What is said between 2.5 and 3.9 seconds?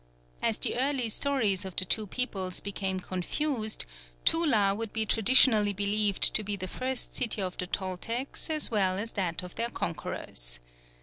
became confused,